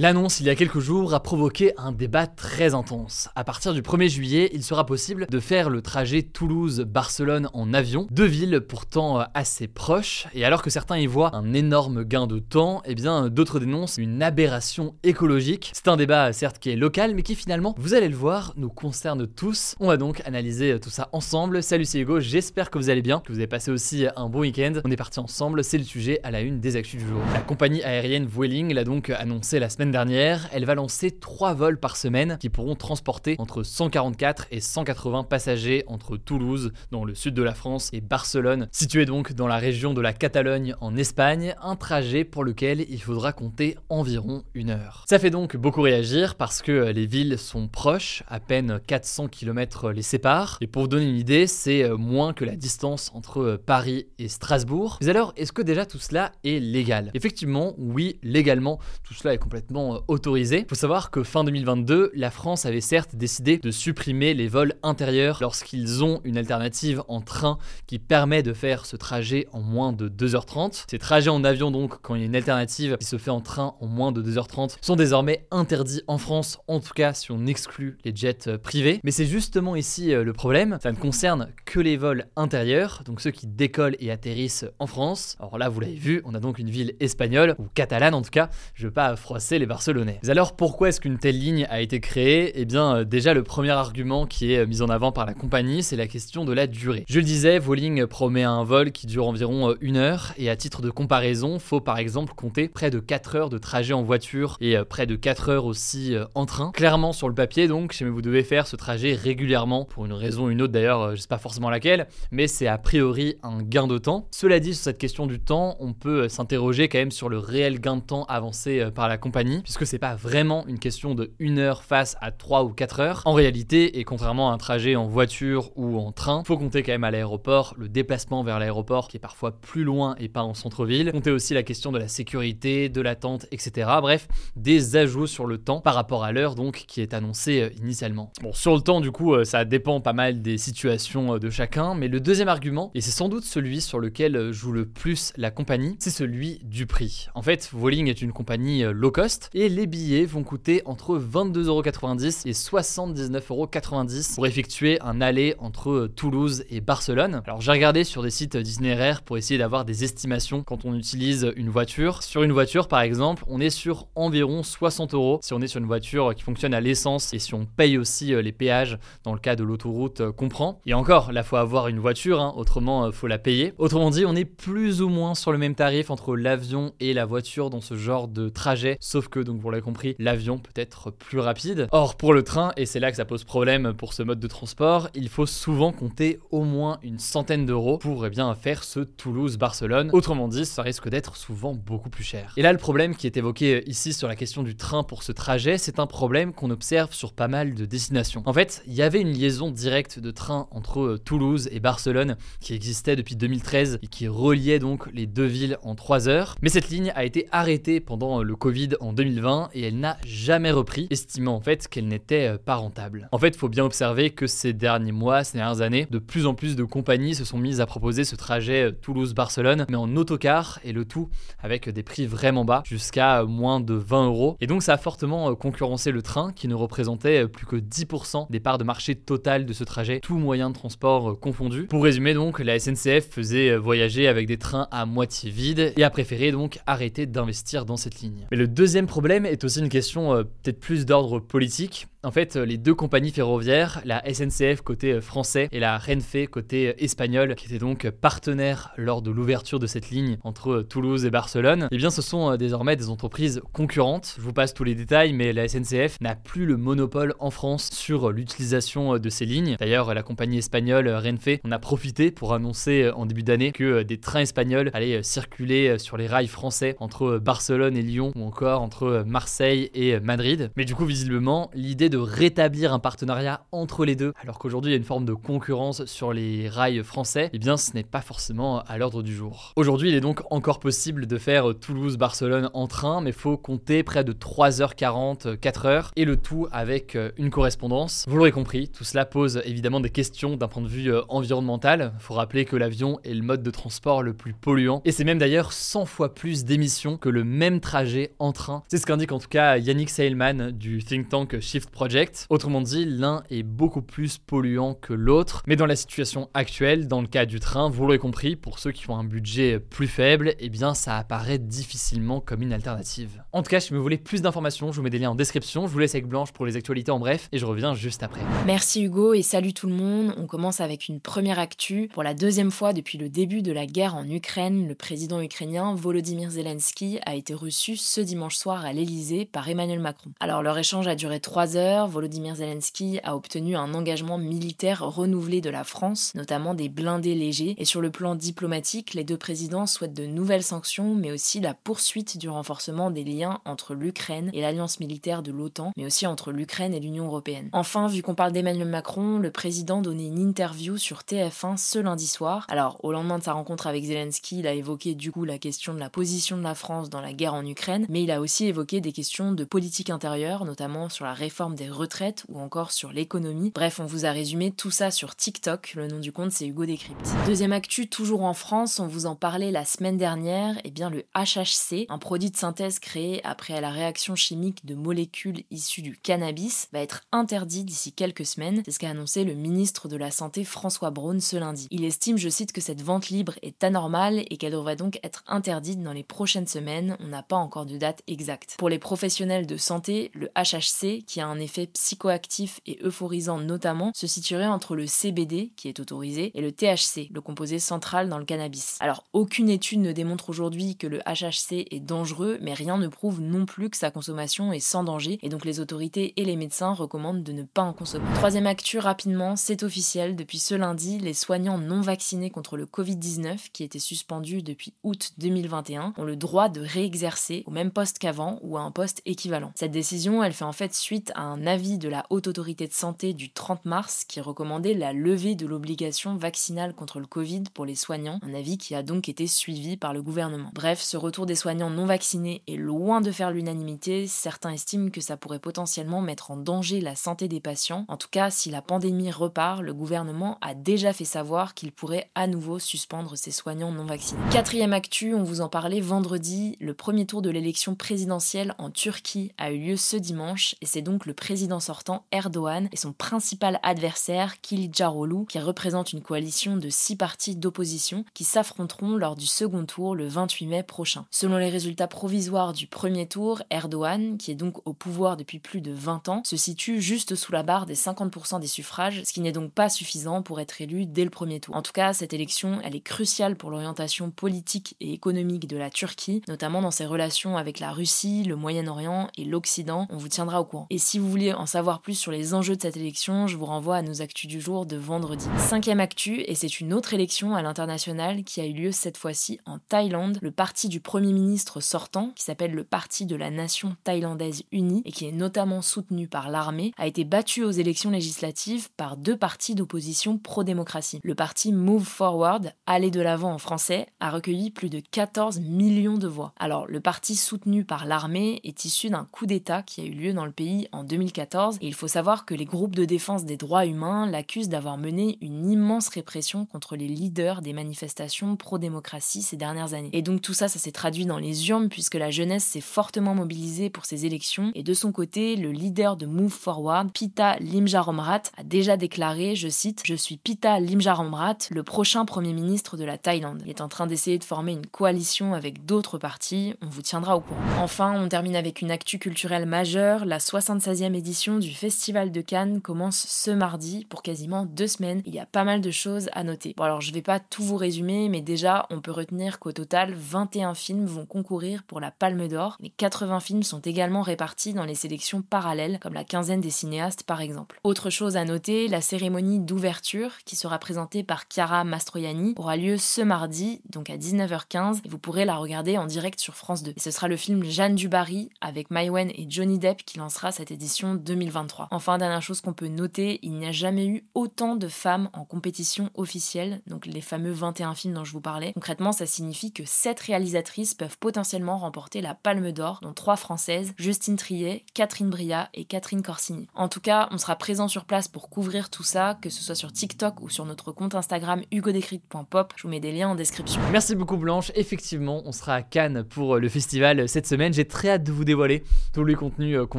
[0.00, 3.30] L'annonce il y a quelques jours a provoqué un débat très intense.
[3.34, 8.06] À partir du 1er juillet, il sera possible de faire le trajet Toulouse-Barcelone en avion,
[8.12, 12.38] deux villes pourtant assez proches, et alors que certains y voient un énorme gain de
[12.38, 15.72] temps, eh bien d'autres dénoncent une aberration écologique.
[15.74, 18.70] C'est un débat certes qui est local, mais qui finalement, vous allez le voir, nous
[18.70, 19.74] concerne tous.
[19.80, 21.60] On va donc analyser tout ça ensemble.
[21.60, 24.42] Salut c'est Hugo, j'espère que vous allez bien, que vous avez passé aussi un bon
[24.42, 24.74] week-end.
[24.84, 27.20] On est parti ensemble, c'est le sujet à la une des actus du jour.
[27.34, 31.78] La compagnie aérienne Vueling l'a donc annoncé la semaine dernière, elle va lancer 3 vols
[31.78, 37.34] par semaine qui pourront transporter entre 144 et 180 passagers entre Toulouse, dans le sud
[37.34, 41.54] de la France, et Barcelone, situé donc dans la région de la Catalogne en Espagne,
[41.62, 45.04] un trajet pour lequel il faudra compter environ une heure.
[45.08, 49.92] Ça fait donc beaucoup réagir parce que les villes sont proches, à peine 400 km
[49.92, 54.08] les séparent, et pour vous donner une idée, c'est moins que la distance entre Paris
[54.18, 54.98] et Strasbourg.
[55.00, 57.12] Mais alors, est-ce que déjà tout cela est légal?
[57.14, 59.67] Effectivement, oui, légalement, tout cela est complètement
[60.08, 60.60] autorisé.
[60.60, 64.74] Il faut savoir que fin 2022, la France avait certes décidé de supprimer les vols
[64.82, 69.92] intérieurs lorsqu'ils ont une alternative en train qui permet de faire ce trajet en moins
[69.92, 70.84] de 2h30.
[70.90, 73.40] Ces trajets en avion donc, quand il y a une alternative qui se fait en
[73.40, 77.46] train en moins de 2h30, sont désormais interdits en France, en tout cas si on
[77.46, 79.00] exclut les jets privés.
[79.04, 83.30] Mais c'est justement ici le problème, ça ne concerne que les vols intérieurs, donc ceux
[83.30, 85.36] qui décollent et atterrissent en France.
[85.40, 88.30] Alors là, vous l'avez vu, on a donc une ville espagnole, ou catalane en tout
[88.30, 90.20] cas, je veux pas froisser les barcelonais.
[90.28, 92.52] Alors pourquoi est-ce qu'une telle ligne a été créée?
[92.54, 95.34] Eh bien euh, déjà le premier argument qui est euh, mis en avant par la
[95.34, 97.04] compagnie, c'est la question de la durée.
[97.08, 100.56] Je le disais, Vueling promet un vol qui dure environ euh, une heure et à
[100.56, 104.56] titre de comparaison, faut par exemple compter près de 4 heures de trajet en voiture
[104.60, 106.70] et près de 4 heures aussi en train.
[106.72, 110.50] Clairement sur le papier donc, vous devez faire ce trajet régulièrement pour une raison ou
[110.50, 113.98] une autre d'ailleurs, je sais pas forcément laquelle, mais c'est a priori un gain de
[113.98, 114.28] temps.
[114.30, 117.80] Cela dit sur cette question du temps, on peut s'interroger quand même sur le réel
[117.80, 121.58] gain de temps avancé par la compagnie puisque c'est pas vraiment une question de une
[121.58, 123.22] heure face à 3 ou 4 heures.
[123.24, 126.92] En réalité, et contrairement à un trajet en voiture ou en train, faut compter quand
[126.92, 130.54] même à l'aéroport le déplacement vers l'aéroport qui est parfois plus loin et pas en
[130.54, 131.12] centre-ville.
[131.12, 133.90] Compter aussi la question de la sécurité, de l'attente, etc.
[134.00, 137.70] Bref, des ajouts sur le temps par rapport à l'heure donc qui est annoncée euh,
[137.80, 138.32] initialement.
[138.42, 141.50] Bon, sur le temps du coup, euh, ça dépend pas mal des situations euh, de
[141.50, 145.32] chacun, mais le deuxième argument, et c'est sans doute celui sur lequel joue le plus
[145.36, 147.28] la compagnie, c'est celui du prix.
[147.34, 152.48] En fait, Vueling est une compagnie low cost et les billets vont coûter entre 22,90€
[152.48, 157.42] et 79,90€ pour effectuer un aller entre Toulouse et Barcelone.
[157.46, 161.52] Alors j'ai regardé sur des sites d'itinéraire pour essayer d'avoir des estimations quand on utilise
[161.56, 162.22] une voiture.
[162.22, 165.80] Sur une voiture par exemple, on est sur environ 60 euros si on est sur
[165.80, 169.32] une voiture qui fonctionne à l'essence et si on paye aussi euh, les péages dans
[169.32, 170.80] le cas de l'autoroute euh, comprend.
[170.86, 173.74] Et encore, là faut avoir une voiture, hein, autrement euh, faut la payer.
[173.78, 177.24] Autrement dit, on est plus ou moins sur le même tarif entre l'avion et la
[177.24, 181.10] voiture dans ce genre de trajet, sauf que donc vous l'avez compris, l'avion peut être
[181.10, 181.88] plus rapide.
[181.92, 184.46] Or, pour le train, et c'est là que ça pose problème pour ce mode de
[184.46, 189.00] transport, il faut souvent compter au moins une centaine d'euros pour eh bien, faire ce
[189.00, 190.10] Toulouse-Barcelone.
[190.12, 192.52] Autrement dit, ça risque d'être souvent beaucoup plus cher.
[192.56, 195.32] Et là, le problème qui est évoqué ici sur la question du train pour ce
[195.32, 198.42] trajet, c'est un problème qu'on observe sur pas mal de destinations.
[198.46, 202.74] En fait, il y avait une liaison directe de train entre Toulouse et Barcelone qui
[202.74, 206.56] existait depuis 2013 et qui reliait donc les deux villes en 3 heures.
[206.62, 210.70] Mais cette ligne a été arrêtée pendant le Covid en 2020 et elle n'a jamais
[210.70, 213.28] repris, estimant en fait qu'elle n'était euh, pas rentable.
[213.32, 216.46] En fait, il faut bien observer que ces derniers mois, ces dernières années, de plus
[216.46, 220.14] en plus de compagnies se sont mises à proposer ce trajet euh, Toulouse-Barcelone, mais en
[220.14, 224.56] autocar et le tout avec des prix vraiment bas, jusqu'à moins de 20 euros.
[224.60, 228.48] Et donc ça a fortement euh, concurrencé le train qui ne représentait plus que 10%
[228.50, 231.86] des parts de marché total de ce trajet, tout moyen de transport confondu.
[231.86, 236.10] Pour résumer donc, la SNCF faisait voyager avec des trains à moitié vides et a
[236.10, 238.46] préféré donc arrêter d'investir dans cette ligne.
[238.52, 242.06] Mais le deuxième problème est aussi une question euh, peut-être plus d'ordre politique.
[242.24, 247.54] En fait, les deux compagnies ferroviaires, la SNCF côté français et la Renfe côté espagnol,
[247.54, 251.96] qui étaient donc partenaires lors de l'ouverture de cette ligne entre Toulouse et Barcelone, eh
[251.96, 254.34] bien ce sont désormais des entreprises concurrentes.
[254.36, 257.88] Je vous passe tous les détails, mais la SNCF n'a plus le monopole en France
[257.92, 259.76] sur l'utilisation de ces lignes.
[259.78, 264.18] D'ailleurs, la compagnie espagnole Renfe en a profité pour annoncer en début d'année que des
[264.18, 269.22] trains espagnols allaient circuler sur les rails français entre Barcelone et Lyon ou encore entre
[269.24, 270.72] Marseille et Madrid.
[270.76, 274.94] Mais du coup, visiblement, l'idée de rétablir un partenariat entre les deux, alors qu'aujourd'hui il
[274.94, 278.20] y a une forme de concurrence sur les rails français, eh bien ce n'est pas
[278.20, 279.72] forcément à l'ordre du jour.
[279.76, 284.24] Aujourd'hui, il est donc encore possible de faire Toulouse-Barcelone en train, mais faut compter près
[284.24, 288.24] de 3h40, 4h, et le tout avec euh, une correspondance.
[288.28, 292.12] Vous l'aurez compris, tout cela pose évidemment des questions d'un point de vue euh, environnemental.
[292.18, 295.38] Faut rappeler que l'avion est le mode de transport le plus polluant, et c'est même
[295.38, 298.82] d'ailleurs 100 fois plus d'émissions que le même trajet en train.
[298.88, 302.46] C'est ce qu'indique en tout cas Yannick Seilman du think tank Shift Project.
[302.48, 307.20] Autrement dit, l'un est beaucoup plus polluant que l'autre, mais dans la situation actuelle, dans
[307.20, 310.54] le cas du train, vous l'aurez compris, pour ceux qui ont un budget plus faible,
[310.60, 313.42] eh bien ça apparaît difficilement comme une alternative.
[313.52, 315.88] En tout cas, si vous voulez plus d'informations, je vous mets des liens en description,
[315.88, 318.42] je vous laisse avec Blanche pour les actualités en bref, et je reviens juste après.
[318.64, 320.34] Merci Hugo et salut tout le monde.
[320.36, 322.08] On commence avec une première actu.
[322.14, 325.96] Pour la deuxième fois depuis le début de la guerre en Ukraine, le président ukrainien
[325.96, 330.30] Volodymyr Zelensky a été reçu ce dimanche soir à l'Elysée par Emmanuel Macron.
[330.38, 331.87] Alors leur échange a duré trois heures.
[331.88, 337.74] Volodymyr Zelensky a obtenu un engagement militaire renouvelé de la France, notamment des blindés légers.
[337.78, 341.74] Et sur le plan diplomatique, les deux présidents souhaitent de nouvelles sanctions, mais aussi la
[341.74, 346.52] poursuite du renforcement des liens entre l'Ukraine et l'alliance militaire de l'OTAN, mais aussi entre
[346.52, 347.70] l'Ukraine et l'Union européenne.
[347.72, 352.26] Enfin, vu qu'on parle d'Emmanuel Macron, le président donnait une interview sur TF1 ce lundi
[352.26, 352.66] soir.
[352.68, 355.94] Alors, au lendemain de sa rencontre avec Zelensky, il a évoqué du coup la question
[355.94, 358.66] de la position de la France dans la guerre en Ukraine, mais il a aussi
[358.66, 363.12] évoqué des questions de politique intérieure, notamment sur la réforme des retraites ou encore sur
[363.12, 363.72] l'économie.
[363.74, 365.94] Bref, on vous a résumé tout ça sur TikTok.
[365.94, 367.26] Le nom du compte, c'est Hugo Décrypte.
[367.46, 370.76] Deuxième actu, toujours en France, on vous en parlait la semaine dernière.
[370.78, 374.96] Et eh bien, le HHC, un produit de synthèse créé après la réaction chimique de
[374.96, 378.82] molécules issues du cannabis, va être interdit d'ici quelques semaines.
[378.84, 381.86] C'est ce qu'a annoncé le ministre de la Santé François Braun ce lundi.
[381.92, 385.44] Il estime, je cite, que cette vente libre est anormale et qu'elle devrait donc être
[385.46, 387.16] interdite dans les prochaines semaines.
[387.20, 388.74] On n'a pas encore de date exacte.
[388.78, 394.12] Pour les professionnels de santé, le HHC, qui a un effet psychoactif et euphorisant notamment,
[394.14, 398.38] se situerait entre le CBD, qui est autorisé, et le THC, le composé central dans
[398.38, 398.96] le cannabis.
[399.00, 403.40] Alors, aucune étude ne démontre aujourd'hui que le HHC est dangereux, mais rien ne prouve
[403.40, 406.92] non plus que sa consommation est sans danger, et donc les autorités et les médecins
[406.92, 408.26] recommandent de ne pas en consommer.
[408.34, 413.70] Troisième actu, rapidement, c'est officiel, depuis ce lundi, les soignants non vaccinés contre le Covid-19,
[413.72, 418.58] qui étaient suspendus depuis août 2021, ont le droit de réexercer au même poste qu'avant
[418.62, 419.72] ou à un poste équivalent.
[419.74, 422.92] Cette décision, elle fait en fait suite à un avis de la Haute Autorité de
[422.92, 427.84] Santé du 30 mars qui recommandait la levée de l'obligation vaccinale contre le Covid pour
[427.84, 430.70] les soignants, un avis qui a donc été suivi par le gouvernement.
[430.74, 435.20] Bref, ce retour des soignants non vaccinés est loin de faire l'unanimité, certains estiment que
[435.20, 438.04] ça pourrait potentiellement mettre en danger la santé des patients.
[438.08, 442.30] En tout cas, si la pandémie repart, le gouvernement a déjà fait savoir qu'il pourrait
[442.34, 444.40] à nouveau suspendre ses soignants non vaccinés.
[444.50, 449.52] Quatrième actu, on vous en parlait vendredi, le premier tour de l'élection présidentielle en Turquie
[449.58, 451.47] a eu lieu ce dimanche et c'est donc le président
[451.80, 458.24] sortant Erdogan et son principal adversaire Kılıçdaroğlu qui représente une coalition de six partis d'opposition
[458.34, 461.24] qui s'affronteront lors du second tour le 28 mai prochain.
[461.30, 465.80] Selon les résultats provisoires du premier tour, Erdogan, qui est donc au pouvoir depuis plus
[465.80, 469.40] de 20 ans, se situe juste sous la barre des 50% des suffrages, ce qui
[469.40, 471.76] n'est donc pas suffisant pour être élu dès le premier tour.
[471.76, 475.90] En tout cas, cette élection, elle est cruciale pour l'orientation politique et économique de la
[475.90, 480.06] Turquie, notamment dans ses relations avec la Russie, le Moyen-Orient et l'Occident.
[480.10, 480.86] On vous tiendra au courant.
[480.90, 483.66] Et si vous voulez en savoir plus sur les enjeux de cette élection, je vous
[483.66, 485.46] renvoie à nos actus du jour de vendredi.
[485.58, 489.60] Cinquième actu, et c'est une autre élection à l'international qui a eu lieu cette fois-ci
[489.64, 490.38] en Thaïlande.
[490.42, 495.02] Le parti du Premier ministre sortant, qui s'appelle le Parti de la Nation thaïlandaise unie
[495.04, 499.36] et qui est notamment soutenu par l'armée, a été battu aux élections législatives par deux
[499.36, 501.20] partis d'opposition pro-démocratie.
[501.22, 506.18] Le parti Move Forward, Aller de l'avant en français, a recueilli plus de 14 millions
[506.18, 506.52] de voix.
[506.58, 510.32] Alors, le parti soutenu par l'armée est issu d'un coup d'État qui a eu lieu
[510.32, 513.56] dans le pays en 2014 et il faut savoir que les groupes de défense des
[513.56, 519.56] droits humains l'accusent d'avoir mené une immense répression contre les leaders des manifestations pro-démocratie ces
[519.56, 520.10] dernières années.
[520.12, 523.34] Et donc tout ça, ça s'est traduit dans les urnes puisque la jeunesse s'est fortement
[523.34, 528.42] mobilisée pour ces élections et de son côté, le leader de Move Forward, Pita Limjaromrat,
[528.56, 533.18] a déjà déclaré, je cite, Je suis Pita Limjaromrat, le prochain premier ministre de la
[533.18, 533.62] Thaïlande.
[533.64, 537.36] Il est en train d'essayer de former une coalition avec d'autres partis, on vous tiendra
[537.36, 537.60] au courant.
[537.80, 542.40] Enfin, on termine avec une actu culturelle majeure, la 76e 21e édition du Festival de
[542.40, 545.22] Cannes commence ce mardi pour quasiment deux semaines.
[545.24, 546.74] Il y a pas mal de choses à noter.
[546.76, 550.12] Bon alors je vais pas tout vous résumer, mais déjà on peut retenir qu'au total
[550.14, 554.84] 21 films vont concourir pour la Palme d'Or, mais 80 films sont également répartis dans
[554.84, 557.80] les sélections parallèles, comme la quinzaine des cinéastes par exemple.
[557.84, 562.96] Autre chose à noter, la cérémonie d'ouverture, qui sera présentée par Chiara Mastroianni, aura lieu
[562.98, 566.92] ce mardi, donc à 19h15, et vous pourrez la regarder en direct sur France 2.
[566.96, 570.52] Et ce sera le film Jeanne du Barry avec Maïwen et Johnny Depp qui lancera
[570.52, 571.88] cette édition 2023.
[571.90, 575.44] Enfin, dernière chose qu'on peut noter, il n'y a jamais eu autant de femmes en
[575.44, 578.72] compétition officielle, donc les fameux 21 films dont je vous parlais.
[578.74, 583.92] Concrètement, ça signifie que 7 réalisatrices peuvent potentiellement remporter la Palme d'Or, dont 3 françaises,
[583.96, 586.68] Justine Triet, Catherine Bria et Catherine Corsini.
[586.74, 589.74] En tout cas, on sera présent sur place pour couvrir tout ça, que ce soit
[589.74, 592.72] sur TikTok ou sur notre compte Instagram hugodécrypte.pop.
[592.76, 593.80] Je vous mets des liens en description.
[593.92, 594.72] Merci beaucoup Blanche.
[594.74, 597.72] Effectivement, on sera à Cannes pour le festival cette semaine.
[597.72, 599.98] J'ai très hâte de vous dévoiler tous les contenus euh, qu'on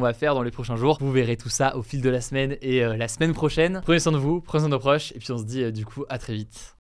[0.00, 2.84] va faire dans les prochains Vous verrez tout ça au fil de la semaine et
[2.84, 3.80] euh, la semaine prochaine.
[3.82, 5.70] Prenez soin de vous, prenez soin de nos proches et puis on se dit euh,
[5.70, 6.79] du coup à très vite.